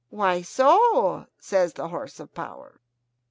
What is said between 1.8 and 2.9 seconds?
horse of power.